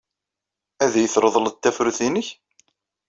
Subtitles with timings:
[0.83, 2.27] Ad iyi-treḍled tafrut-nnek?